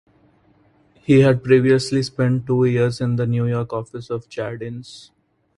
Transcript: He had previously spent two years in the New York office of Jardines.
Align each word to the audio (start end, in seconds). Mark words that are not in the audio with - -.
He 1.01 1.19
had 1.19 1.43
previously 1.43 2.01
spent 2.01 2.47
two 2.47 2.65
years 2.65 3.01
in 3.01 3.17
the 3.17 3.27
New 3.27 3.45
York 3.45 3.71
office 3.71 4.09
of 4.09 4.27
Jardines. 4.29 5.11